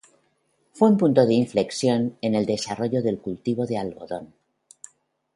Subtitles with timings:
[0.73, 4.33] Fue un punto de inflexión en desarrollo del cultivo del algodón.